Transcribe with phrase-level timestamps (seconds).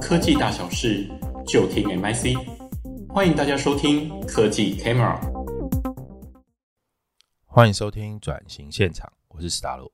[0.00, 1.08] 科技大小事，
[1.46, 2.36] 就听 MIC。
[3.08, 5.18] 欢迎大家收听科技 Camera。
[7.46, 9.90] 欢迎收听转型现场，我是史达洛。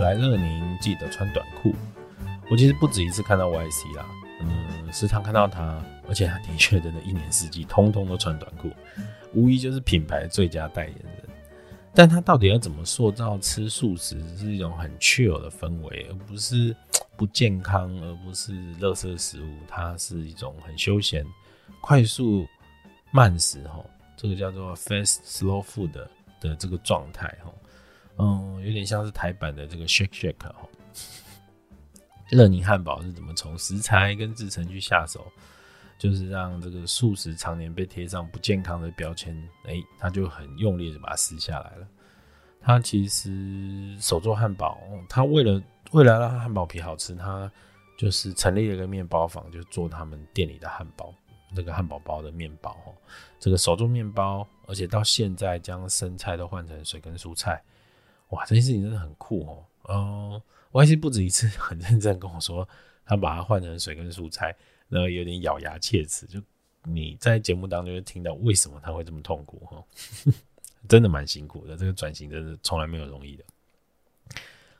[0.00, 1.74] 来乐宁记得穿短裤。
[2.50, 4.06] 我其实不止一次看到 YC 啦，
[4.40, 8.70] 嗯，时常看到他，而且他的确真的，一年四季通通都穿短裤，
[9.34, 11.27] 无疑就是品牌最佳代言人。
[11.98, 16.72] 但他到底要怎么塑造吃素食是一种很 chill 的氛围，而不是
[17.18, 19.52] 不健康，而不是垃圾食物？
[19.66, 21.26] 它是一种很休闲、
[21.80, 22.46] 快速、
[23.10, 23.84] 慢食哈，
[24.16, 27.52] 这个叫做 fast slow food 的这个状态哈，
[28.18, 30.54] 嗯，有点像是台版的这个 shake shake 哈。
[32.30, 35.26] 乐宁汉堡是怎么从食材跟制成去下手？
[35.98, 41.88] 就是让这个素食常年被贴上不健康的标签，哎、他就很用力的把它撕下来了。
[42.60, 47.50] 他其实手做汉堡，他为了为了让汉堡皮好吃，他
[47.96, 51.12] 就是成立了一个面包房，就做他们店里的汉堡，
[51.54, 52.94] 这个汉堡包的面包哦，
[53.40, 57.62] 这个手做面包，而且到现在将生菜都换成水跟蔬菜，
[58.30, 59.64] 哇，这件事情真的很酷哦。
[59.88, 62.68] 嗯我还是不止一次很认真跟我说，
[63.06, 64.54] 他把它换成水跟蔬菜。
[64.88, 66.40] 然后有点咬牙切齿，就
[66.84, 69.84] 你在节目当中就听到为什么他会这么痛苦哈，
[70.88, 71.76] 真的蛮辛苦的。
[71.76, 73.44] 这个转型真的从来没有容易的。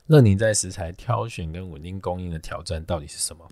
[0.06, 3.46] 乐宁在食材挑选跟稳定供应的挑战到底是什么？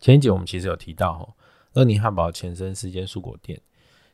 [0.00, 1.34] 前一集我们其实有提到哈，
[1.74, 3.60] 乐宁汉堡前身是间蔬果店，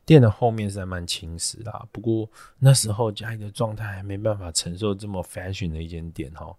[0.05, 1.89] 店的后面是在卖轻食啦。
[1.91, 6.55] 不过那时候家里的状态还没办法承受这么 fashion 的一间店哈。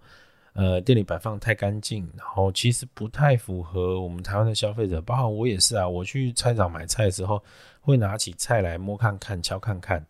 [0.54, 5.88] 呃，店里摆放太干净，然后其实不太符合我们台湾的消费者，包括我也是啊。
[5.88, 7.44] 我去菜场买菜的时候，
[7.82, 10.06] 会拿起菜来摸看看、敲看看，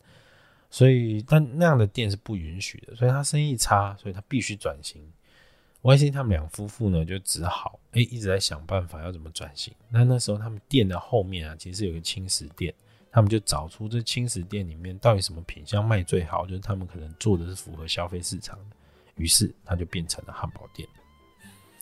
[0.70, 5.02] 所以但那样的店是不允许的，所以他生意差，所以他必须转型。
[5.80, 9.72] YC 他们两夫妇呢，就只好哎、欸、一直在想办法要怎么转型。
[9.88, 12.74] 那那时候他们店的后面啊，其实有个轻食店，
[13.10, 18.76] 他们就找出这轻食店里面到底什么品相卖最好，就是他们可能做的是符合消费市场的。
[19.16, 20.88] 于是，它就变成了汉堡店。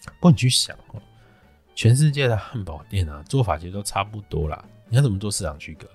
[0.05, 1.01] 不过你去想哦，
[1.75, 4.65] 全世界的汉堡店啊，做法其实都差不多啦。
[4.89, 5.89] 你要怎么做市场区隔？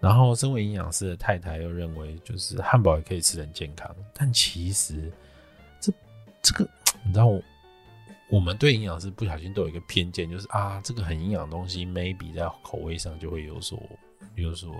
[0.00, 3.92] 然后，身为营养师的太太又认为，就是汉堡也可以吃很健康。
[4.14, 5.12] 但其实，
[5.80, 5.92] 这
[6.40, 6.68] 这个，
[7.04, 7.26] 你知道，
[8.30, 13.82] 我们对营养师不小心都有一个偏见，就是啊，这个很营养的东西，maybe 在口味上就会有所
[14.36, 14.74] 有所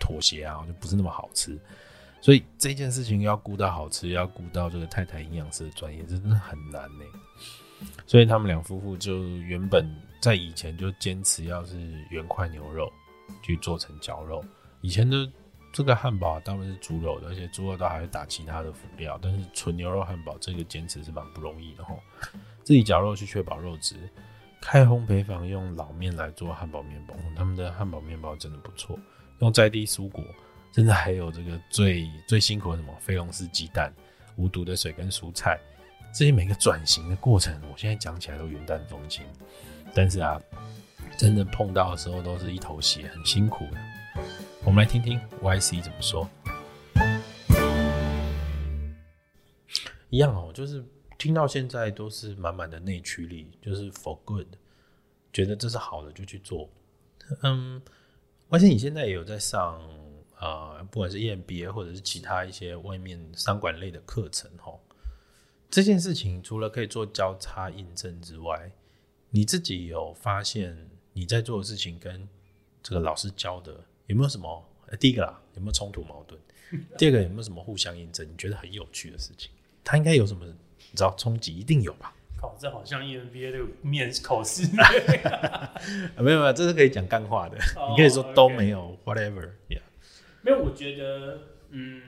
[0.00, 1.58] 妥协啊，就不是那么好吃。
[2.20, 7.04] 所以这件事情要顾到好吃，要顾到这个太太营养师的专业，真的很难呢。
[8.06, 9.88] 所以他们两夫妇就原本
[10.20, 11.76] 在以前就坚持要是
[12.10, 12.92] 原块牛肉
[13.40, 14.44] 去做成绞肉。
[14.80, 15.30] 以前的
[15.72, 19.16] 这个汉堡大部分是猪肉的，而且猪肉都还会打其他的辅料。
[19.22, 22.00] 但是纯牛肉汉堡这个坚持是蛮不容易的吼。
[22.64, 23.94] 自己绞肉去确保肉质，
[24.60, 28.98] 开烘焙坊用老面来做汉堡面包，他们的汉堡面包真的不错，
[29.38, 30.24] 用在地蔬果。
[30.72, 33.92] 甚至还有这个最最辛苦的什么非龙式鸡蛋、
[34.36, 35.58] 无毒的水跟蔬菜，
[36.14, 39.24] 这些每个转型的过程，我现在讲起来都云淡风轻。
[39.94, 40.40] 但是啊，
[41.16, 44.22] 真的碰到的时候都是一头血，很辛苦的。
[44.64, 46.28] 我们来听听 YC 怎么说。
[50.10, 50.84] 一样哦，就是
[51.16, 54.46] 听到现在都是满满的内驱力，就是 for good，
[55.32, 56.68] 觉得这是好的就去做。
[57.42, 57.82] 嗯
[58.50, 59.80] 而且你现在也有在上。
[60.38, 64.72] 啊、呃，不管是 EMBA 或者是其他一些外面商管类的课程，哈，
[65.70, 68.70] 这件事情除了可以做交叉印证之外，
[69.30, 72.28] 你自己有发现你在做的事情跟
[72.82, 74.64] 这个老师教的有没有什么？
[74.86, 76.40] 呃、第一个啦，有没有冲突矛盾？
[76.96, 78.26] 第二个有没有什么互相印证？
[78.26, 79.50] 你觉得很有趣的事情？
[79.84, 80.46] 它应该有什么？
[80.46, 82.14] 你知道冲击一定有吧？
[82.40, 84.62] 考这好像 EMBA 这个面考试
[86.16, 87.58] 没有没有，这是可以讲干话的，
[87.90, 89.80] 你可以说都没有、oh, okay.，whatever，yeah。
[90.48, 92.02] 因为我觉得，嗯，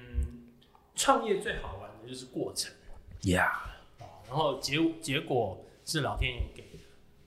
[0.94, 2.72] 创业最好玩的就是过程
[3.20, 3.52] ，Yeah，
[4.26, 6.84] 然后结结果是老天爷给的，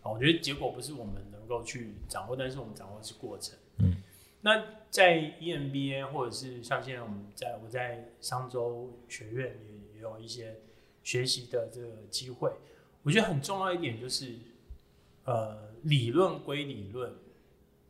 [0.09, 3.55] 我觉得结果不是我们能够去掌握，但是我们掌握的是过程。
[3.77, 3.97] 嗯，
[4.41, 10.61] 那在 EMBA 或者是像现在我们在我在商州学院也也有一些
[11.03, 12.51] 学习的这个机会，
[13.03, 14.33] 我觉得很重要一点就是，
[15.25, 17.13] 呃，理论归理论，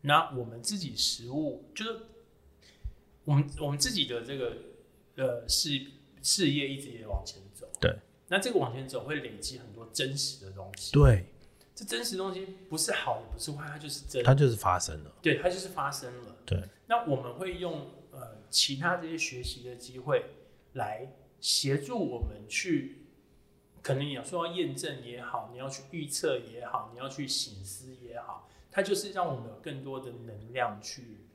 [0.01, 1.99] 那我们自己实务就是。
[3.25, 4.57] 我们我们自己的这个
[5.15, 5.69] 呃事
[6.21, 7.95] 事业一直也往前走，对。
[8.27, 11.25] 那这个往前走会累积很多真实的东西，对。
[11.75, 16.61] 这真实的东西不是好也不是坏，它就是真，它就是发生了，对，它就是发生了，对。
[16.85, 20.23] 那我们会用呃其他这些学习的机会，
[20.73, 23.07] 来协助我们去，
[23.81, 31.25] 可能你要说要验证也好，你要去预测也好，你要去醒思也好，它就是让我们有更多的能量去，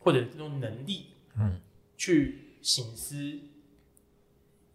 [0.00, 1.60] 或者这种能力，嗯，
[1.96, 3.38] 去醒思、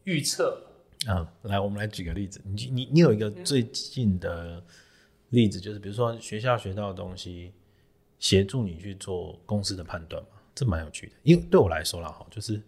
[0.03, 0.65] 预测。
[1.07, 4.63] 嗯，来，我们来举个例子，你你你有一个最近的
[5.29, 7.51] 例子，就是比如说学校学到的东西，
[8.19, 11.13] 协助你去做公司的判断嘛，这蛮有趣的。
[11.23, 12.61] 因为对我来说啦，哈，就是。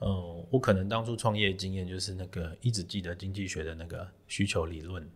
[0.00, 5.08] 嗯，我可能当初创业经验就是那个一直记得经济学的那个需求理论，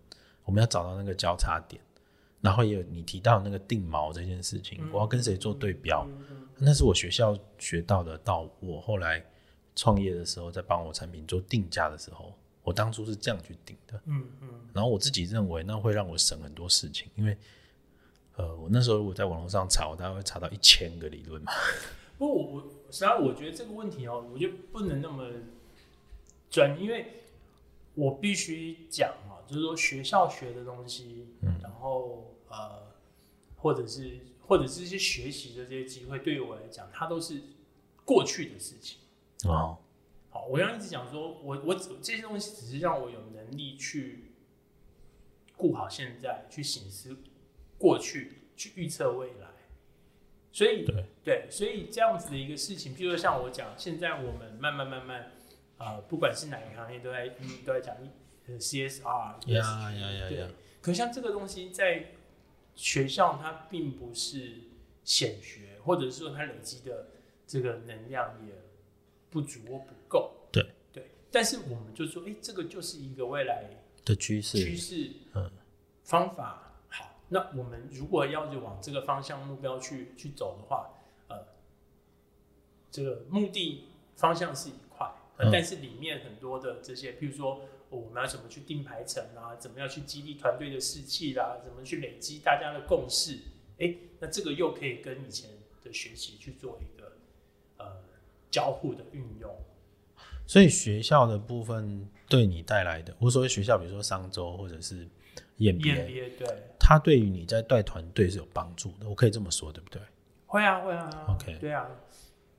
[0.45, 1.83] 我们要找到那个交叉点，
[2.41, 6.09] 然后也有你提到那个定锚这件事情，我要跟谁做对标，
[6.59, 8.19] 那是我学校学到的。
[8.19, 9.25] 到我后来
[9.77, 12.33] 创业的时候，在帮我产品做定价的时候，
[12.63, 14.01] 我当初是这样去定的。
[14.07, 17.37] 嗯嗯，然后我自己认为那会让我省很多事情，因为
[18.37, 21.53] 呃，我那时候如果在网络上查，我大概会查到一千个理论嘛。
[22.19, 22.61] 不过我我
[22.91, 25.29] 实际上我觉得这个问题哦、喔，我就不能那么
[26.51, 27.23] 专，因为
[27.95, 32.83] 我必须讲啊，就是说学校学的东西，嗯，然后呃，
[33.57, 37.43] 或者是或者是一些学习的这些机会，对于我来讲，它都是
[38.05, 38.99] 过去的事情。
[39.45, 39.79] 哦，
[40.31, 44.33] 好，我刚刚一直讲说，我我这些东西只是让我有能力去
[45.55, 47.15] 顾好现在，去省思
[47.77, 49.49] 过去，去预测未来。
[50.51, 55.31] 所以对，对，所以这样子的一个事情，譬如说像我讲，现在我们慢慢慢慢，
[55.77, 57.95] 呃，不管是哪个行业都在、嗯、都在讲
[58.49, 60.49] CSR，呀呀呀呀。
[60.81, 62.13] 可像这个东西在
[62.79, 64.61] 学校它并不是
[65.03, 67.09] 显学，或者是说它累积的
[67.45, 68.53] 这个能量也
[69.29, 70.33] 不足或不够。
[70.53, 70.65] 对。
[70.93, 73.69] 对，但是我们就说，哎，这个就是一个未来
[74.05, 74.59] 的趋势。
[74.59, 75.51] 趋势，嗯，
[76.05, 77.17] 方法好。
[77.29, 80.89] 那我们如果要就往这个方向目标去去走的话，
[81.27, 81.37] 呃，
[82.93, 93.39] 这个目的方向是一块，呃，但是里面很多的这些，譬如说我们要怎么去定排程啊，怎么样去激励团队的士气啦，怎么去累积大家的共识，
[93.79, 95.51] 哎，那这个又可以跟以前
[95.83, 97.13] 的学习去做一个
[97.79, 97.87] 呃
[98.51, 99.55] 交互的运用。
[100.47, 105.09] 所以学校的部分对你带来的，我所谓学校，比如说商周或者是。
[105.59, 106.47] EMBA 对，
[106.79, 110.01] 它对于你在带团队是有帮助的，我可以这么说，对不对？
[110.47, 111.27] 会啊，会啊。
[111.29, 111.91] OK，对啊。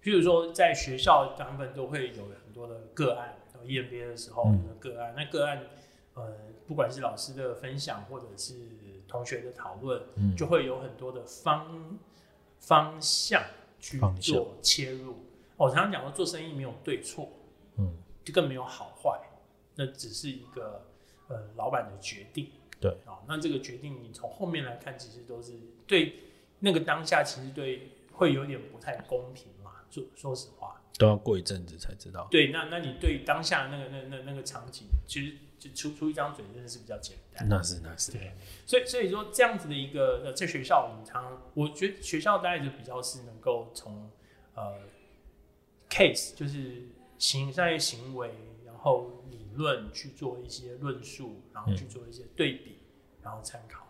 [0.03, 5.63] 譬如说，在学校，大部分都会有很多的个案，EMBA 的时候的个案，嗯、那个案，
[6.13, 6.35] 呃，
[6.67, 8.53] 不管是老师的分享，或者是
[9.07, 11.97] 同学的讨论，嗯、就会有很多的方
[12.59, 13.43] 方向
[13.79, 15.15] 去做切入。
[15.57, 17.29] 我常常讲说，做生意没有对错，
[17.77, 19.19] 嗯，就更没有好坏，
[19.75, 20.85] 那只是一个
[21.27, 22.49] 呃老板的决定。
[22.79, 25.51] 对啊，那这个决定你从后面来看，其实都是
[25.85, 26.15] 对
[26.59, 29.71] 那个当下，其实对会有点不太公平嘛。
[29.89, 32.27] 说说实话，都要过一阵子才知道。
[32.29, 37.49] 对，那那你对当下那个那那那个场景，其实就出出一张嘴真的是比较简单。
[37.49, 38.11] 那是那是。
[38.11, 38.33] 对，
[38.67, 44.11] 所以所以说这样子的一个呃，在学校，我们常我觉得学校大概就比较是能够从
[44.53, 44.81] 呃
[45.89, 48.31] case 就是行商业行为，
[48.65, 49.39] 然后理。
[49.55, 53.85] 论去做一些论述，然后去做一些对比，嗯、然后参考。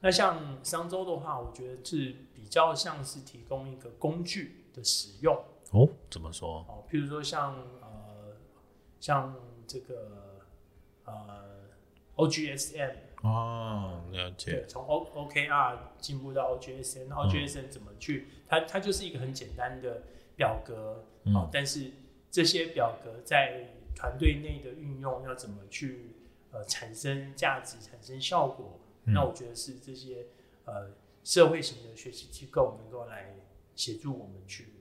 [0.00, 5.44] 那像商周的话，我觉得是比较像是提供一个工具的使用。
[5.72, 6.64] 哦，怎么说？
[6.68, 8.36] 哦，譬如说像呃，
[9.00, 9.34] 像
[9.66, 10.40] 这个
[11.04, 11.68] 呃
[12.16, 14.52] ，OGSM 哦，了解。
[14.52, 18.28] 对，从 O OKR 进步到 OGSM，OGSM 怎么去？
[18.28, 20.02] 嗯、它它就是一个很简单的
[20.36, 21.90] 表格，嗯、哦，但是
[22.30, 26.16] 这些表格在团队内的运用要怎么去
[26.50, 28.78] 呃产生价值、产生效果？
[29.04, 30.26] 嗯、那我觉得是这些
[30.64, 30.90] 呃
[31.24, 33.34] 社会型的学习机构能够来
[33.74, 34.72] 协助我们去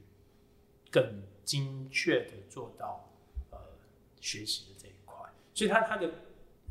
[0.92, 3.10] 更精确的做到
[3.50, 3.58] 呃
[4.20, 5.16] 学习的这一块。
[5.56, 6.12] 所以它它的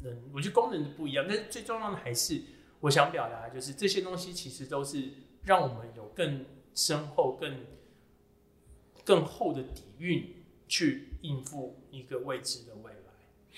[0.03, 2.43] 能，我觉得功能的不一样，但是最重要的还是
[2.81, 5.11] 我想表达就是这些东西其实都是
[5.43, 7.67] 让我们有更深厚、更
[9.05, 11.09] 更厚的底蕴去。
[11.23, 13.53] 应付一个未知的未来。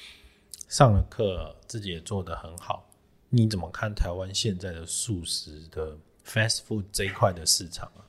[0.68, 2.90] 上了课，自己也做得很好。
[3.28, 8.02] 你怎么看台湾现在的素食的 fast food 这一块的市场啊？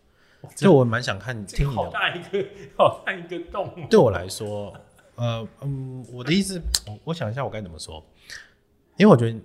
[0.55, 1.75] 就我蛮想看，听你的。
[1.75, 2.45] 好大一个，
[2.77, 3.87] 好大一个洞。
[3.89, 4.73] 对我来说，
[5.15, 8.03] 呃，嗯，我的意思，我我想一下，我该怎么说？
[8.97, 9.39] 因为我觉得，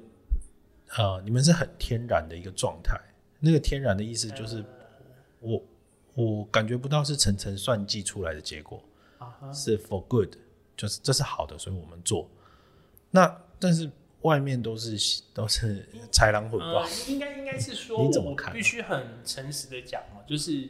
[0.96, 2.98] 呃，你们是很天然的一个状态。
[3.40, 4.64] 那个天然的意思就是，
[5.40, 5.62] 我
[6.14, 8.82] 我感觉不到是层层算计出来的结果。
[9.52, 10.34] 是 for good，
[10.76, 12.28] 就是这是好的，所以我们做。
[13.10, 13.90] 那但是
[14.20, 18.52] 外面都是都是豺狼虎豹，应该应该是说，你怎么看？
[18.52, 20.68] 必须很诚实的讲哦，就是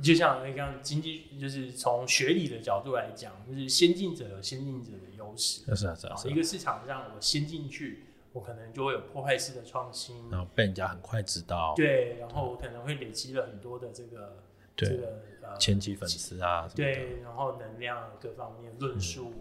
[0.00, 5.64] 就像那刚经济，就是从学理的角度来讲，就是先进者有先进者的优势。
[5.74, 6.16] 是啊，是啊。
[6.26, 11.74] 一个市场上我先进去，我可能就会有破坏式的创新，然后被人家很快知道。
[11.74, 14.36] 对，然后我可能会累积了很多的这个
[14.76, 19.32] 这个呃前期粉丝啊，对，然后能量各方面论述、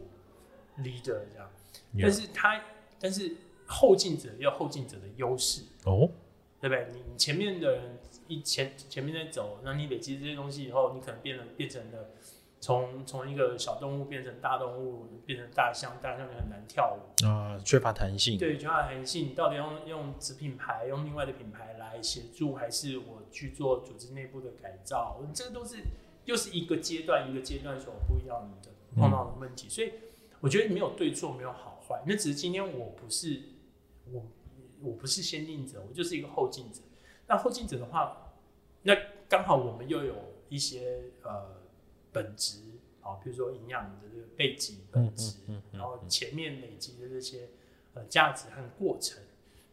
[0.77, 1.49] 嗯、leader 这样。
[2.01, 2.59] 但是他，
[2.99, 3.31] 但是
[3.67, 6.09] 后进者有后进者的优势哦，
[6.59, 6.87] 对不对？
[6.91, 7.99] 你前面的人。
[8.27, 12.11] 一前前面在走，那你累积这些东西以后，你可能变成变成了
[12.59, 18.37] 从从一个小动物变成大动物，变成大象，大象就很难跳舞啊，缺乏弹性。
[18.37, 19.29] 对，缺乏弹性。
[19.29, 25.21] 你到底用用子品牌，用另外的品牌来协助，还是我去做组织内部的改造？
[25.33, 25.77] 这个都是
[26.25, 29.67] 又是一个阶段一个阶段所不一样的碰到的问题。
[29.67, 29.91] 嗯、所以
[30.39, 33.41] 我觉得没有对错，没有好坏，那只是今天我不是
[34.11, 34.25] 我
[34.81, 36.81] 我不是先进者，我就是一个后进者。
[37.27, 38.31] 那后进者的话，
[38.83, 38.95] 那
[39.27, 40.15] 刚好我们又有
[40.47, 41.57] 一些呃
[42.13, 42.59] 本质
[43.01, 47.49] 啊，比如说营养的这个背景本质，嗯嗯嗯嗯、然后前面累积的这些
[47.93, 49.21] 呃价值和过程，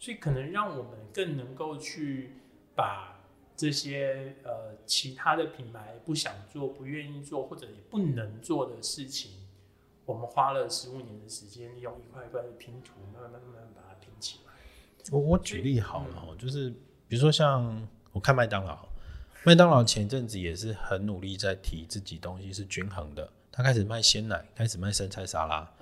[0.00, 2.32] 所以可能让我们更能够去
[2.74, 3.24] 把
[3.56, 9.30] 这些呃其他的品牌不想做、不愿意做或者也不能做的事情，
[10.04, 14.52] 我们花了十五年的时间，用一块一块的拼图，慢慢慢慢把它拼起来。
[15.12, 16.74] 我我举例好了，嗯、就是。
[17.14, 17.80] 比如说像
[18.10, 18.76] 我看麦当劳，
[19.44, 25.72] 麦当劳前阵子也是很努力在提自己东西是均衡的，他开始卖鲜奶，开始卖生菜沙拉，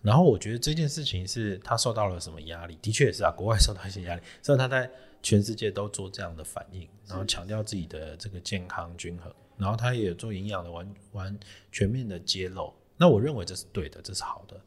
[0.00, 2.78] 然后我觉得这件事情是他受到了什么压力？
[2.80, 4.90] 的确也是啊，国外受到一些压力，所以他在
[5.22, 11.38] 全世界都做这样的反应，然后强调自己的这个健康均衡，然后他也有做营养的完完
[11.70, 12.72] 全面的揭露。
[12.96, 14.58] 那我认为这是对的，这是好的。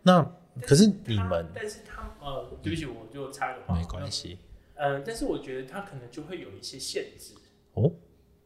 [0.00, 0.22] 那
[0.62, 4.38] 可是你们，但是他呃，对不起，我就插个话，没关系。
[4.76, 7.34] 嗯，但是我觉得它可能就会有一些限制
[7.74, 7.92] 哦。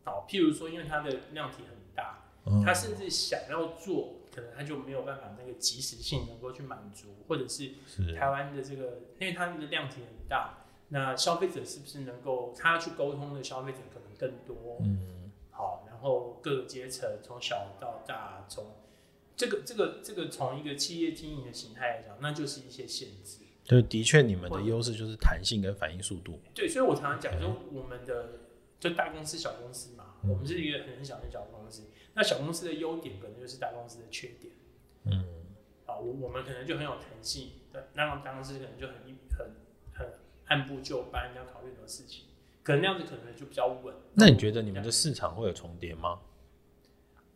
[0.04, 2.30] 好，譬如说，因为它的量体很大，
[2.64, 7.72] 它、嗯、甚至想要做，可能它就没有办法那个及时性能够去满足，或者是
[8.14, 14.78] 台湾的这个，因为它的量体很大，那消费者是不是能够他去沟通的消费者可能更多？
[14.80, 18.64] 嗯，好，然后各个阶层从小到大，从
[19.36, 23.40] 这个这个这个从一个企业经营的形态来讲，那就是一些限制。
[23.68, 26.40] 对，的确，你们的优势就是弹性跟反应速度。
[26.54, 28.30] 对，所以我常常讲说，我们的
[28.80, 31.82] 就大公司、小公司嘛，嗯、我们是一个很小很小的公司。
[32.14, 34.54] 那小公司的优点，可能就是大公司的缺点。
[35.04, 35.22] 嗯，
[35.84, 38.94] 啊，我我们可能就很有弹性，对，那大公司可能就很
[39.36, 39.50] 很
[39.92, 40.14] 很
[40.46, 42.24] 按部就班，要考虑很多事情，
[42.62, 43.94] 可能那样子可能就比较稳。
[44.14, 46.20] 那你觉得你们的市场会有重叠吗？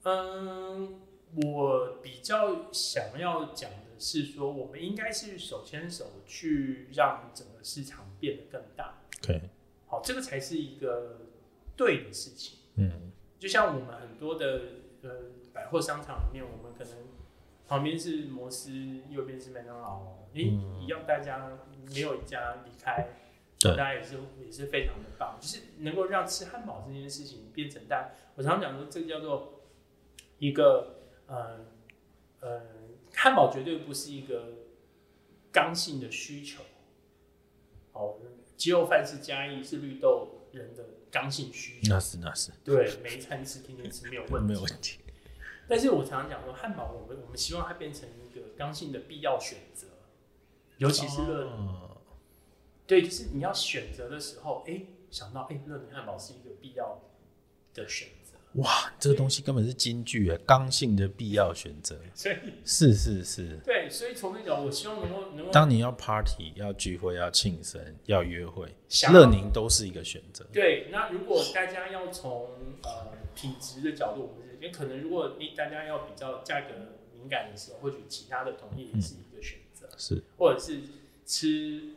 [0.04, 0.98] 嗯，
[1.36, 3.76] 我比较想要讲的。
[4.04, 8.98] 是说，我们应该是手牵手去让整个市场变得更大。
[9.20, 9.40] 对，
[9.86, 11.20] 好，这个才是一个
[11.76, 12.58] 对的事情。
[12.74, 14.60] 嗯，就像我们很多的
[15.02, 15.10] 呃
[15.52, 16.94] 百货商场里面，我们可能
[17.68, 18.72] 旁边是摩斯，
[19.08, 21.56] 右边是麦当劳，诶，一样，大家
[21.94, 23.06] 没有一家离开，
[23.60, 28.10] 大家也是也是非常的棒，就是能够让吃汉堡这件事情变成大。
[28.34, 29.60] 我常常讲说，这个叫做
[30.38, 31.66] 一个呃
[32.40, 32.62] 呃。
[33.14, 34.54] 汉堡绝对不是一个
[35.52, 36.62] 刚性的需求，
[37.92, 38.16] 哦，
[38.56, 45.00] 鸡肉饭是嘉义是绿豆人的刚性需求，那是那是，对，每一餐吃天天吃没有问题，没有问题。
[45.68, 49.88] 但是我常常讲说，汉堡我们我们希望它变成一个刚性的必要选择，
[50.78, 51.98] 尤其是乐柠，哦、
[52.86, 56.98] 对，就是你要选择的时候，哎、欸，想到哎，乐柠汉堡是一个必要
[57.74, 58.21] 的选择。
[58.56, 61.98] 哇，这个东西根本是金句哎，刚性的必要选择。
[62.14, 63.58] 所以是是是。
[63.64, 65.50] 对，所以从那种，我希望能够能够。
[65.50, 68.74] 当你要 party、要聚会、要庆生、要约会，
[69.10, 70.46] 乐宁都是一个选择。
[70.52, 72.50] 对，那如果大家要从
[72.82, 76.68] 呃品质的角度，我们也可能如果你大家要比较价格
[77.14, 79.86] 敏感的时候，或许其他的同业也是一个选择。
[79.86, 80.82] 嗯、是，或者是
[81.24, 81.94] 吃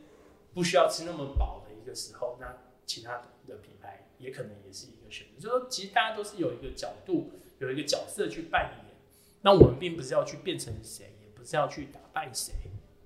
[0.53, 4.87] 不需要吃那么饱的一个时候，那其他的品牌也可能也是。
[5.09, 8.95] 就是说，其实大家都是有一个角度，有一个角色去扮演。
[9.41, 12.53] 那我们并不是要去变成谁，也不是要去打败谁，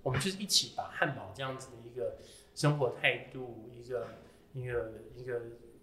[0.02, 2.16] 我们就是一起把汉堡这样子的一个
[2.56, 4.08] 生活态度，一个
[4.54, 5.42] 一个一个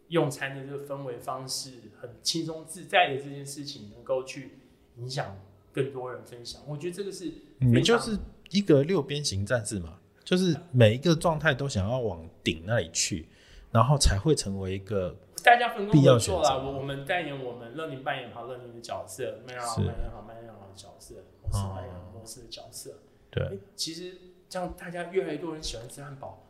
[0.09, 4.53] 用餐的这个氛围方式，很轻松自在的这件事情，能够去
[4.97, 5.39] 影响
[5.73, 6.63] 更多人分享。
[6.67, 8.19] 我觉得这个是你们就是
[8.49, 13.29] 一个六边形战士嘛，就是每一个状态都想要往顶那里去，
[13.71, 15.15] 然后才会成为一个。
[15.47, 22.95] 大家分工合作啦，我我们代言我们乐宁扮演好乐宁的角色，麦当劳扮演好麦当劳的角色，摩斯扮演公司的角色。
[23.31, 26.45] 对，其实这样大家越来越多人喜欢吃汉堡，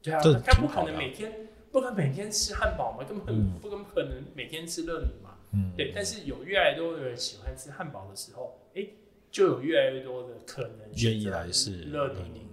[0.00, 5.38] 对啊，他不可能每天不可能每天吃汉堡嘛，根本不可能每天吃乐宁嘛。
[5.50, 5.90] 嗯，对。
[5.92, 8.94] 但是有越来越多的人喜欢吃汉堡的时候，哎、欸，
[9.32, 12.48] 就有越来越多的可能愿意来是乐柠柠。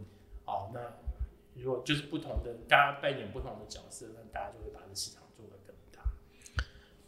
[0.45, 0.79] 哦，那
[1.53, 5.21] 如果就是不同的，大家扮演不同的角色，那大家就会把这市场。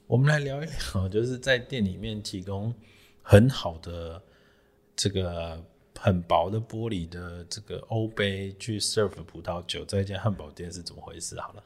[0.07, 2.73] 我们来聊一聊， 就是在店里面提供
[3.21, 4.21] 很好的
[4.95, 5.63] 这个。
[5.97, 11.39] 很薄的玻璃的这个欧杯去 serve 葡萄酒，在一间汉堡店是怎么回事？
[11.39, 11.63] 好了，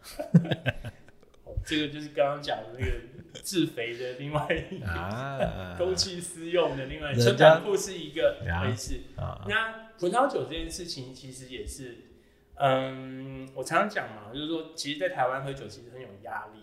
[1.65, 9.43] 这个就是刚刚讲的那个自肥的另外一个 啊，公器私用的另外一个，存档库是一个回事啊。
[9.50, 11.98] 那葡萄酒这件事情其实也是，
[12.55, 16.60] 嗯，我常常讲嘛，就是说，其实，在台湾喝酒其实很有压力，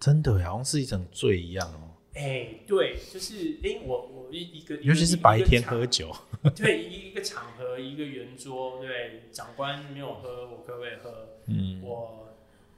[0.00, 1.94] 真的，好像是一种罪一样哦。
[2.14, 6.10] 哎、欸，对，就是哎、欸，我我一一个，尤其是白天喝酒，
[6.56, 11.28] 对，一一个场合，一个圆桌，对，长官没有喝，我可不可以喝？
[11.46, 12.28] 嗯，我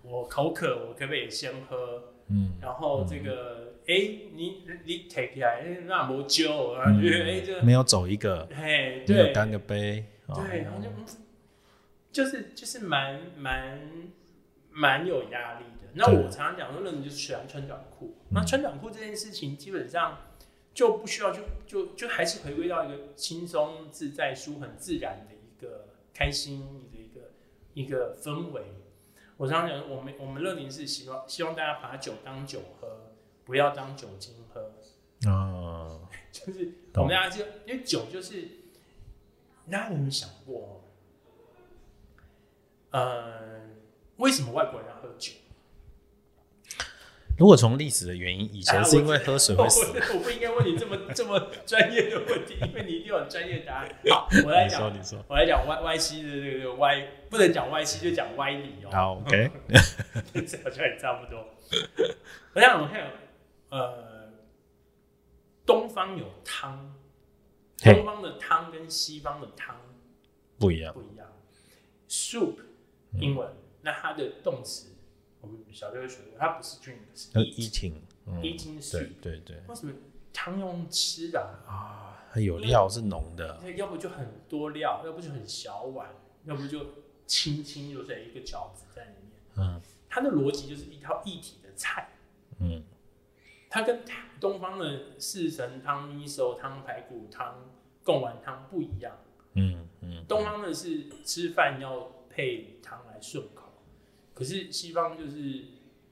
[0.02, 2.14] 我口渴，我可不可以先喝？
[2.30, 3.94] 嗯，然后这个，哎、
[4.34, 6.84] 你你 take 起来，那没酒啊？
[6.86, 10.90] 哎、欸，这没有走一个，嘿，没有干个杯，对，然后就
[12.24, 13.78] 就是就是蛮蛮
[14.78, 15.88] 蛮有压力的。
[15.94, 18.14] 那我常常讲说，那你就喜欢穿短裤。
[18.30, 20.18] 那穿短裤这件事情，基本上
[20.72, 27.32] 就不需要就，就就就还是回归到一个轻松自在、舒很自然的一个开心的一个
[27.74, 28.62] 一个氛围。
[29.36, 33.12] 我常常讲，我们我们乐柠是希望希望大家把酒当酒喝，
[33.44, 34.72] 不要当酒精喝。
[35.28, 38.46] 哦， 就是我们大家就因为酒就是，
[39.68, 40.84] 大家有没有想过？
[42.90, 43.67] 呃，
[44.18, 45.32] 为什么外国人要喝酒？
[47.36, 49.86] 如果从历史的原因，以前是因为喝水会死。
[49.96, 53.88] 啊、 我，不应该问你这么这么专业的问题，因为你一定有专业答案。
[54.10, 58.90] 好，我来讲，你说，我来讲歪歪西的这个歪，不能讲歪西，就讲歪理哦。
[58.90, 59.52] 好，OK，
[60.34, 61.46] 这好像也差不多。
[62.54, 63.08] 我想，我看，
[63.68, 64.32] 呃，
[65.64, 66.92] 东方有汤，
[67.80, 69.76] 东方的汤跟西方的汤
[70.58, 71.24] 不一样，不一样。
[72.08, 72.56] Soup，
[73.20, 74.94] 英文，嗯、那它的动词。
[75.40, 79.62] 我们小学会学过，它不是 drink，是 eating，eating 是，对对对。
[79.68, 79.92] 为什么
[80.32, 82.26] 汤用吃的啊？
[82.32, 86.10] 它有料是浓的，要不就很多料，要不就很小碗，
[86.44, 86.84] 要不就
[87.24, 89.40] 轻轻就在一个饺子在里面。
[89.58, 92.08] 嗯，它的逻辑就是一套一体的菜。
[92.58, 92.82] 嗯，
[93.70, 94.02] 它跟
[94.40, 97.64] 东方的四神汤、米寿汤、排骨汤、
[98.02, 99.16] 贡丸汤不一样。
[99.54, 103.67] 嗯嗯，东方的是吃饭要配汤来顺口。
[104.38, 105.64] 可是西方就是，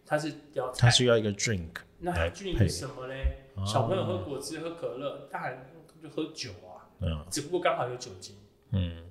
[0.05, 1.69] 它是要它需要一个 drink，
[2.01, 3.45] 那 drink 什么嘞？
[3.65, 5.61] 小朋友喝果汁、喝可乐，大人
[6.03, 6.91] 就喝酒啊。
[6.99, 8.35] 嗯，只不过刚好有酒精。
[8.73, 9.05] 嗯，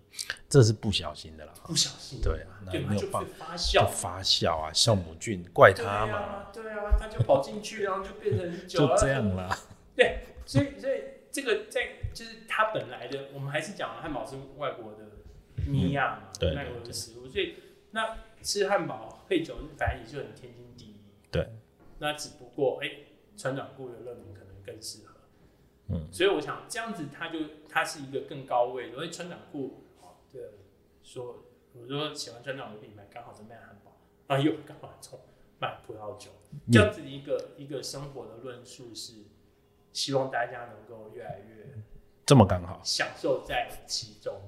[0.50, 1.54] 这是不小心的啦。
[1.64, 2.20] 不小心。
[2.22, 6.52] 对啊，那没有办法发酵，发酵啊，酵母菌怪他嘛。
[6.52, 8.86] 对啊，他就跑进去，然后就变成酒。
[8.86, 9.58] 就这样啦。
[9.96, 15.06] 对，所以所以这个在就是它本来的，我们还是讲汉堡是外国的
[15.66, 16.24] 米亚嘛，
[16.54, 17.56] 外国的食物，所以
[17.92, 18.18] 那。
[18.46, 21.02] 吃汉堡配酒，反正也就很天经地义。
[21.32, 21.50] 对，
[21.98, 22.90] 那只不过哎，
[23.36, 25.16] 穿短裤的乐柠可能更适合。
[25.88, 28.94] 嗯，所以我想这样子，它就它是一个更高位的。
[28.94, 30.44] 因为穿短裤，哦，对，
[31.02, 35.20] 说我说喜欢穿短裤的品牌，刚好是卖汉堡，啊，又刚好从
[35.58, 36.30] 卖葡萄酒，
[36.72, 39.14] 这样子一个、嗯、一个生活的论述是，
[39.92, 41.66] 希望大家能够越来越
[42.28, 44.40] 这么刚好享受在其中。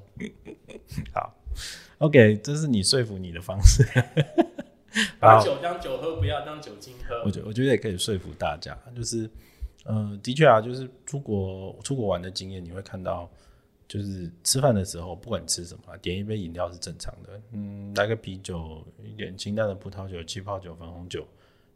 [1.15, 1.33] 好。
[1.99, 3.83] OK，这是你说服你的方式，
[5.19, 7.23] 把酒当酒喝，不要当酒精喝。
[7.25, 9.27] 我觉我觉得也可以说服大家，就是，
[9.83, 13.27] 呃，的确啊，就是出国出国玩的经验，你会看到，
[13.87, 21.25] 就是吃饭的时候，不管吃什么，点一杯饮料是正常的，嗯，来个啤酒，一点清淡的葡萄酒、气泡酒、粉红酒，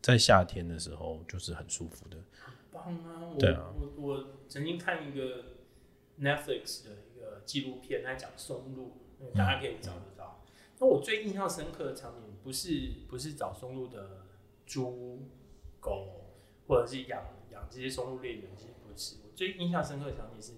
[0.03, 3.25] 在夏天的时候就是很舒服的，很棒啊！
[3.33, 5.45] 我对啊，我我曾经看一个
[6.21, 8.97] Netflix 的一个纪录片，他讲松露。
[9.36, 10.43] 大家可以找得到。
[10.79, 14.25] 那、嗯、我最印象深刻的场景，不是不是找松露的
[14.65, 15.27] 猪、
[15.79, 16.31] 狗，
[16.67, 19.17] 或者是养养这些松露猎人，其实不是。
[19.23, 20.53] 我最印象深刻的场景是，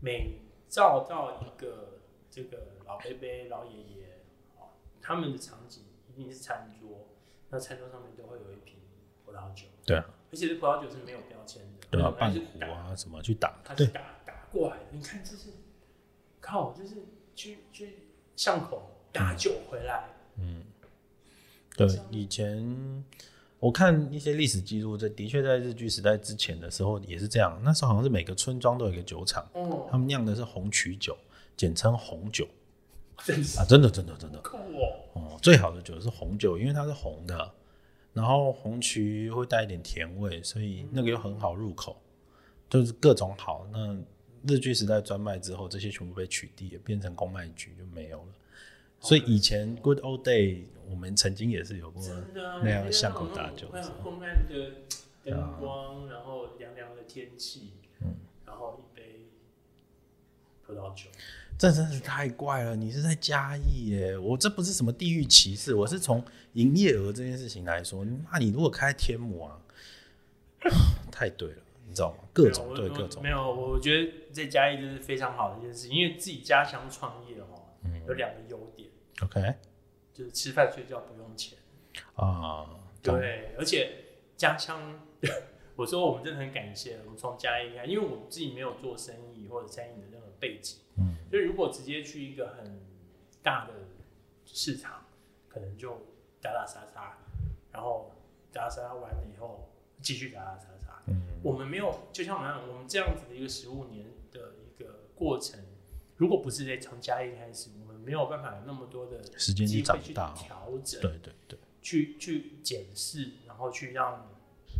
[0.00, 4.24] 每照到一个这个老伯伯、老爷爷，
[5.00, 7.08] 他们的场景一定是餐桌，
[7.48, 8.78] 那餐桌上面都会有一瓶
[9.24, 9.66] 葡萄酒。
[9.86, 14.84] 对啊，而且这葡萄酒是没有标签的，对啊，半壶啊什么去打，他是打打过来的。
[14.90, 15.50] 你看这是，
[16.40, 16.96] 靠，就是。
[17.34, 17.98] 去去
[18.36, 20.04] 巷口打酒回来。
[20.38, 20.62] 嗯，
[21.76, 23.04] 对，以前
[23.58, 27.60] 我看一些历史记录，这的确在日据时代之前的时候也是这样。
[27.62, 31.16] 那时候好像是每个村庄都有一个酒厂，嗯，他们酿的是红曲酒，
[31.56, 32.48] 简称红酒。
[33.24, 34.38] 真是啊，真的真的真的。
[34.40, 35.04] 酷哦。
[35.12, 37.52] 哦，最好的酒是红酒，因为它是红的。
[38.12, 41.96] 然后红曲会带一点甜味，所以那个又很好入口，
[42.68, 43.66] 就是各种好。
[43.70, 43.96] 那
[44.46, 48.28] 日据时代专卖之后，这些全部被取缔了，变成公卖局就没有了。
[49.00, 52.02] 所以以前 Good Old Day，我们曾经也是有过
[52.62, 53.68] 那样巷口大酒，
[54.02, 54.72] 昏暗的
[55.24, 58.14] 灯光，然后凉凉的天气，嗯，
[58.46, 59.26] 然后一杯
[60.64, 61.10] 葡萄酒，
[61.58, 62.76] 这真是太怪了。
[62.76, 64.16] 你是在嘉义耶？
[64.16, 68.04] 我这不是什么地域歧视，我是从营业额这件事情来说。
[68.30, 69.60] 那你如果开天母啊，
[71.10, 72.24] 太对了，你知道吗？
[72.32, 77.68] 各种对各种，没有，我觉得在嘉义就是非常好的一件事，因为自己家乡创业哦，
[78.08, 78.88] 有两个优点。
[79.20, 79.56] OK，
[80.14, 81.58] 就是吃饭睡觉不用钱。
[82.14, 82.66] 啊，
[83.02, 83.92] 对，而且
[84.38, 85.02] 家乡，
[85.76, 92.80] 我说我们真的很感谢，我们从嘉义开，因为我自己没有做生意或者餐饮的任何背景，嗯，所以如果直接去一个很
[93.42, 93.74] 大的
[94.46, 95.04] 市场，
[95.46, 96.00] 可能就
[96.40, 97.18] 打打杀杀，
[97.70, 98.10] 然后
[98.50, 100.71] 打打杀杀完了以后继续打打杀杀，
[101.06, 105.60] 嗯，我们没有，就像我们我们这样子的一个十五年的一个过程，
[106.16, 114.28] 如果不是在从嘉义开始，我们没有办法有那么多的时间去长大、调整，对对对，去去检视，然后去让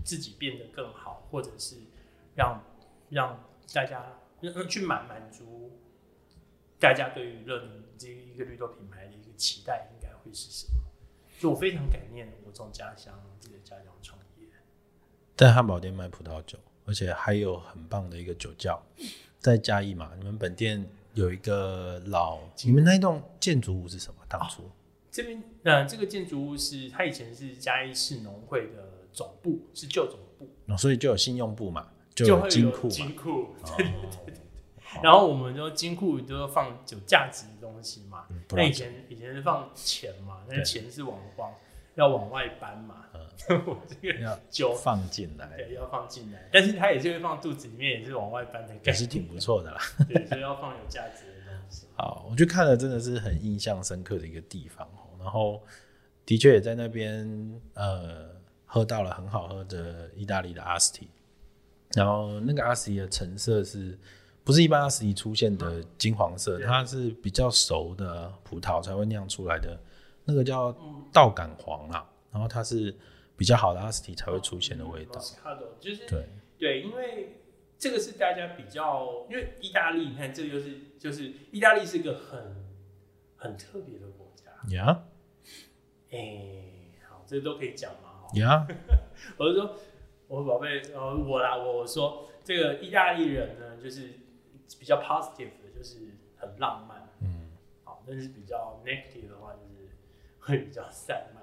[0.04, 1.76] 自己变得更好，或者是
[2.36, 2.62] 让
[3.10, 4.20] 让大家
[4.68, 5.78] 去满满足
[6.78, 10.82] 大家对于乐宁这一个绿豆品牌的一个期待，应该会是什么？
[11.38, 14.21] 所以我非常感念我从家乡自己的家乡创业，
[15.42, 18.80] 在汉堡店卖葡萄酒，而且还有很棒的一个酒窖，
[19.40, 20.84] 在嘉义嘛，你们本店。
[21.14, 24.16] 有一个老，你们那栋建筑物是什么？
[24.30, 24.70] 当初、哦、
[25.10, 33.92] 这边，呃，这个建筑物是它以前是嘉义市农会的总部，是旧总部，哦，所以就有信用部嘛，就有金库，金库，对对
[34.24, 34.34] 对。
[35.02, 41.52] 然后我们就金库都要放有价值的东西嘛，那、嗯、以前以前是放钱嘛，那钱是往往
[41.96, 43.04] 要往外搬嘛。
[43.66, 49.80] 我这个酒放进来，对，要放进来，但是它也是会放肚子里面，也是往外搬的，也是挺不错的啦。
[50.08, 51.86] 对，所以要放有价值的东西。
[51.98, 54.88] 好，我就看了，真的是很印象深刻的一个地方。
[55.18, 55.60] 然后
[56.24, 58.30] 的确也在那边，呃，
[58.64, 61.08] 喝到了很好喝的意大利的阿斯提。
[61.94, 63.98] 然后那个阿斯提的成色是
[64.44, 66.60] 不是一般阿斯提出现的金黄色？
[66.60, 69.78] 它是比较熟的葡萄才会酿出来的，
[70.24, 70.74] 那个叫
[71.12, 72.08] 稻杆黄啊。
[72.30, 72.94] 然后它是。
[73.36, 75.20] 比较好的阿斯提才会出现的味道，
[75.80, 77.40] 就是对对，因为
[77.78, 82.56] 这个是大家比较，因为意大利，你看这个就是就是意大利是一个很
[83.36, 85.04] 很特别的国家呀。
[86.10, 88.76] 哎 Yeah.，好，这都可以讲嘛，呀 Yeah.
[89.38, 89.76] 我就说，
[90.28, 94.10] 我宝贝，呃，我啦，我我说这个意大利人呢，就是
[94.78, 95.96] 比较 positive 的，就是
[96.36, 97.50] 很浪漫，嗯，
[97.82, 99.88] 好，但是比较 negative 的话，就是
[100.38, 101.41] 会比较散漫。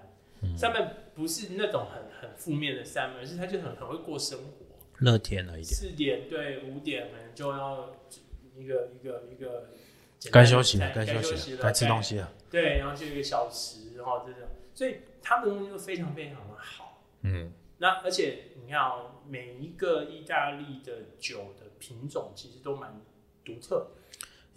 [0.58, 4.66] 上面不是那种很很负面的三面，而是他就很很会过生活，
[5.00, 5.66] 乐天了一点。
[5.66, 7.96] 四点对五点可能就要
[8.56, 9.70] 一个一个一个
[10.32, 12.32] 该休息了，该休息了，该吃东西了。
[12.50, 17.04] 对，然后就一个小时，然后这种，所以他的东西就非常非常的好。
[17.22, 23.02] 嗯，那而且你看哦，每一个意大利的酒的品种其实都蛮
[23.44, 23.92] 独特。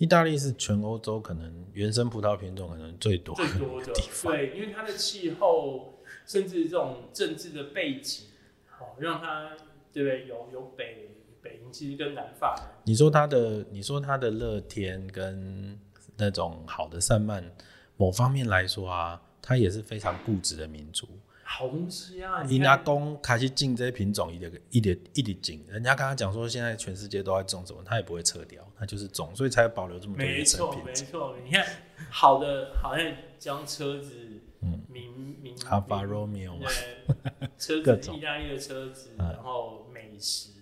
[0.02, 5.94] 意大利是全欧洲可能原生葡萄品种可能最多最多的地方，对，因为它的气候，
[6.26, 8.26] 甚至这种政治的背景，
[8.66, 9.56] 好让它
[9.92, 10.26] 对不对？
[10.26, 11.08] 有有北
[11.40, 15.78] 北营其实跟南法，你说它的，你说它的乐天跟
[16.16, 17.48] 那种好的散漫，
[17.96, 21.06] 某方面来说啊，它也是非常固执的民族。
[21.54, 22.42] 好东西啊！
[22.48, 25.62] 伊阿公开始进这些品种，一点一点一点进。
[25.68, 30.82] 人家刚刚讲说，现在全世界都在种什么，他也不会撤掉，他就是种，所以才保留这么多原生品。
[30.82, 31.36] 没错，没错。
[31.44, 31.66] 你看，
[32.10, 35.12] 好的，好像将车子，嗯，名
[35.42, 40.52] 名阿法罗密欧，对，车子，意大利的车子， 然后美食，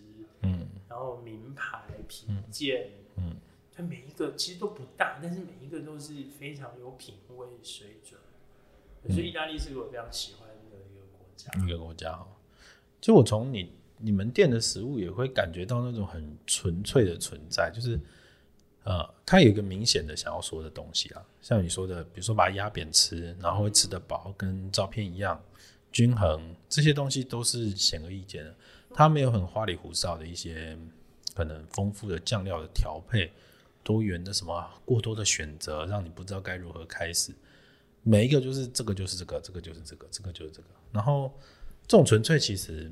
[0.42, 3.37] 嗯，然后名牌皮件，嗯，
[3.72, 8.20] 它每一个其实都不大，但是每一个都是非常有品味水准。
[9.09, 10.49] 所以意大利是我非常喜欢。
[11.64, 12.26] 一个国家哈，
[13.00, 18.00] 就我从你你们店的食物也会感觉到那种很纯粹的存在，就是
[18.85, 25.38] 呃，它有一个明显的想要说的东西啊，像你说的，比如说把它压扁吃，然后会吃得饱，跟照片一样
[25.92, 28.55] 均衡，这些东西都是显而易见的。
[28.94, 30.76] 它没有很花里胡哨的一些
[31.35, 33.31] 可能丰富的酱料的调配，
[33.85, 37.33] 多元的什么过多的选择，让你不知道该如何开始。
[38.03, 40.68] 每一个就是这个就是这个，这个就是这个，这个就是这个。
[40.92, 41.33] 然后
[41.87, 42.90] 这种纯粹，其实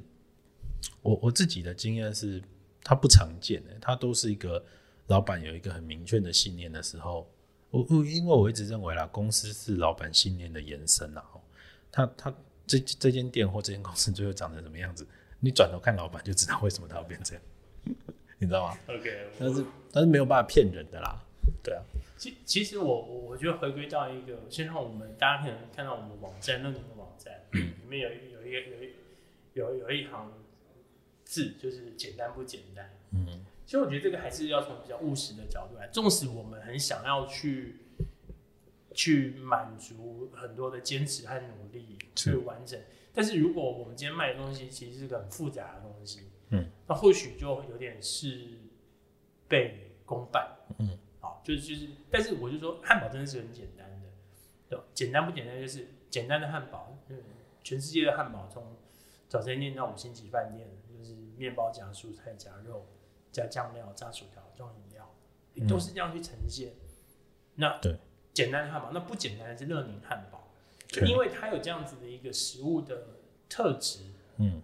[1.02, 2.42] 我我自己的经验是，
[2.82, 3.70] 它不常见的。
[3.80, 4.64] 它都是一个
[5.06, 7.28] 老板有一个很明确的信念的时候，
[7.70, 11.24] 我我因为我一直认为啦，公司是老板信念的延伸啦。
[11.90, 12.34] 他他
[12.66, 15.06] 这这间店或这间公司最后长成什么样子，
[15.40, 17.42] 你转头看老板就知道为什么他要变这样，
[18.38, 21.18] 你知道吗？OK，但是但是没有办法骗人的啦，
[21.62, 21.82] 对啊。
[22.18, 28.92] 其其实我我觉得回归到一个，先让我们大家可能看到我们网站那个网站里 面有有一个有一
[29.54, 30.32] 有有一行
[31.24, 32.90] 字，就是简单不简单。
[33.12, 37.76] 嗯，其实我觉得这个还是要从比较务实的角度来，纵使我们很想要去。
[38.94, 42.80] 去满足很多的坚持和努力去完整，
[43.14, 48.58] 但是如果我们今天卖的东西其实是个很复杂的东西，嗯，那或许就有点是
[49.46, 54.08] 被公办，嗯，好，就是就是，但是我就说汉堡真的是很简单的，
[54.68, 57.18] 对，简单不简单就是简单的汉堡，嗯，
[57.68, 58.78] 全世界的汉堡从
[59.28, 62.86] 早餐店到五星级饭店，就是面包夹蔬菜夹肉
[63.30, 65.14] 加酱料加薯条装饮料，
[65.68, 66.78] 都是这样去呈现，嗯、
[67.56, 67.98] 那对。
[68.32, 70.50] 简单的汉堡，那不简单的是乐宁汉堡，
[70.86, 73.08] 就因为它有这样子的一个食物的
[73.50, 74.62] 特质，嗯，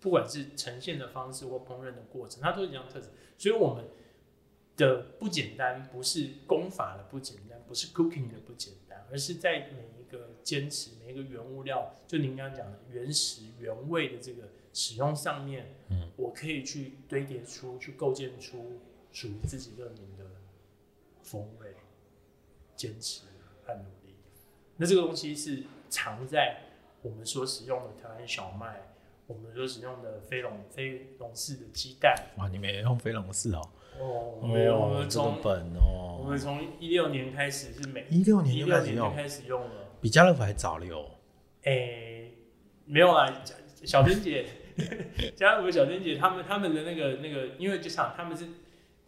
[0.00, 3.10] 不管是呈现的方式或烹饪的过程，它都是这样特质。
[3.38, 3.84] 所以我们
[4.76, 18.80] 的不简单，不是功法的不简单，不是 cooking 的不简单，而是在每一个坚持，每一个原物料，就您刚刚讲的原始原味的这个使用上面，嗯，我可以去堆叠出去构建出
[19.12, 20.24] 属于自己乐宁的
[21.22, 21.74] 风味。
[22.76, 23.22] 坚持
[23.64, 24.14] 和努力，
[24.76, 26.58] 那这个东西是藏在
[27.00, 28.92] 我们所使用的台湾小麦，
[29.26, 32.14] 我们所使用的飞龙飞龙式的鸡蛋。
[32.36, 33.62] 哇，你们也用飞龙式哦？
[33.98, 41.04] 哦，没有，我们从本哦，我们从一六年开始是每一六年一六年就开始用了，比家乐福还早了哟。
[41.64, 42.30] 哎、
[42.84, 43.42] 没有啦，
[43.82, 44.46] 小珍姐，
[45.34, 48.46] 家乐福小珍姐他们他们的那个那个，因为就像他们是。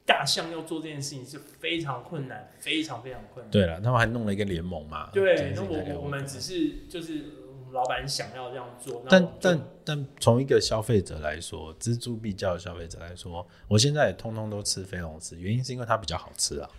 [0.05, 3.51] 大象要做这件事情是非常困难，非常非常困难。
[3.51, 5.11] 对了，他们还弄了一个联盟嘛？
[5.13, 7.27] 对，那我我们只是就是
[7.73, 9.05] 老板想要这样做。
[9.11, 16.71] 但但但从一个消费者来说，錙铢必较的消费者来说，我现在也通通都吃飞龙吃，原因是因为它比较好吃啊。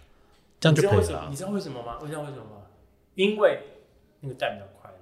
[0.59, 1.27] 这样就可以了。
[1.29, 1.99] 你知道为什么吗？
[2.01, 2.63] 你知道为什么吗？
[3.13, 3.59] 因为
[4.21, 4.97] 那个蛋比较快乐。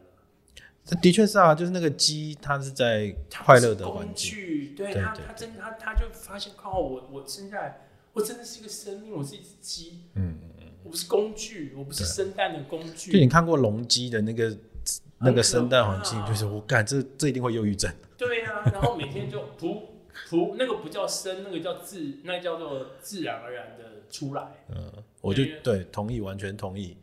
[0.86, 4.76] 这的确是啊，就是那个鸡，它是在快乐的环境。
[4.76, 7.82] 对它，它真它它就发现靠我我生下来。
[8.14, 13.12] 我真的是一个生命，我是一只鸡，嗯嗯嗯，我不是工具，我不是生蛋的工具。
[13.12, 14.58] 就你看过龙鸡的那个
[15.20, 17.92] 那个生蛋环境，就是我感这这一定会忧郁症。
[18.18, 20.00] 对呀、啊，然后每天就扑
[20.30, 24.66] 扑，那个不叫生，那个叫自，那个、叫做自然而然的出来。
[24.70, 26.98] 嗯，我就对同意，完全同意。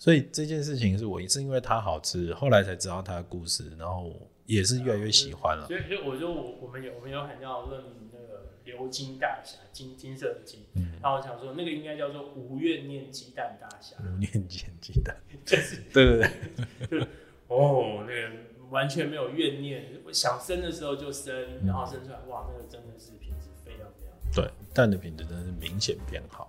[0.00, 4.12] 所以这件事情是我也是因为它好吃，后来才知道它的故事，然后
[4.46, 5.66] 也是越来越喜欢了。
[5.68, 7.84] 所以所以我就我我们有我们有很叫论。
[8.62, 13.96] 鎏金大侠，金金色的金，嗯，然后我想说，那个应该叫做无怨念鸡蛋大侠。
[13.98, 14.48] 无念念
[14.80, 16.30] 鸡蛋， 就是对 对
[16.88, 17.00] 对，
[17.48, 18.30] 哦，那个
[18.70, 21.34] 完全没有怨念，我想生的时候就生，
[21.66, 24.32] 然后生出来，嗯、哇，那个真的是品质非常非常。
[24.32, 26.48] 对，蛋的品质真的是明显变好。